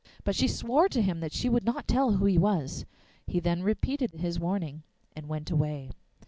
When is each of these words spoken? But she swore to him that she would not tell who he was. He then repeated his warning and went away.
But 0.23 0.35
she 0.35 0.47
swore 0.47 0.89
to 0.89 1.01
him 1.03 1.19
that 1.19 1.31
she 1.31 1.47
would 1.47 1.63
not 1.63 1.87
tell 1.87 2.13
who 2.13 2.25
he 2.25 2.35
was. 2.39 2.85
He 3.27 3.39
then 3.39 3.61
repeated 3.61 4.09
his 4.15 4.39
warning 4.39 4.81
and 5.15 5.29
went 5.29 5.51
away. 5.51 5.91